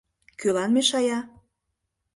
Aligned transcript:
Кӧлан 0.39 0.69
мешая? 0.75 1.19